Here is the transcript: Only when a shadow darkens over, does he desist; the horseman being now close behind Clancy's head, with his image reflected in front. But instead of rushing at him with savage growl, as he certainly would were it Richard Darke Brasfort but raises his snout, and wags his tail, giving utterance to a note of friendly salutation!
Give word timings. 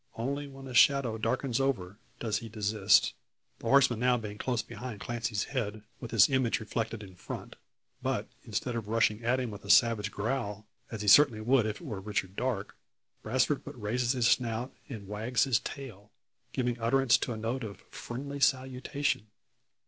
Only 0.15 0.47
when 0.47 0.65
a 0.65 0.73
shadow 0.73 1.19
darkens 1.19 1.59
over, 1.59 1.99
does 2.19 2.39
he 2.39 2.49
desist; 2.49 3.13
the 3.59 3.67
horseman 3.67 3.99
being 4.19 4.37
now 4.37 4.43
close 4.43 4.63
behind 4.63 4.99
Clancy's 4.99 5.43
head, 5.43 5.83
with 5.99 6.09
his 6.09 6.27
image 6.27 6.59
reflected 6.59 7.03
in 7.03 7.13
front. 7.13 7.55
But 8.01 8.27
instead 8.43 8.73
of 8.75 8.87
rushing 8.87 9.23
at 9.23 9.39
him 9.39 9.51
with 9.51 9.71
savage 9.71 10.09
growl, 10.09 10.65
as 10.89 11.03
he 11.03 11.07
certainly 11.07 11.39
would 11.41 11.79
were 11.79 11.99
it 11.99 12.03
Richard 12.05 12.35
Darke 12.35 12.75
Brasfort 13.23 13.63
but 13.63 13.79
raises 13.79 14.13
his 14.13 14.27
snout, 14.27 14.73
and 14.89 15.07
wags 15.07 15.43
his 15.43 15.59
tail, 15.59 16.09
giving 16.51 16.79
utterance 16.81 17.15
to 17.19 17.33
a 17.33 17.37
note 17.37 17.63
of 17.63 17.81
friendly 17.81 18.39
salutation! 18.39 19.27